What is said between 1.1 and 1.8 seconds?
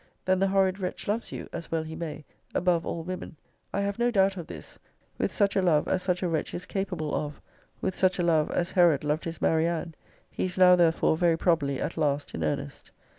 you (as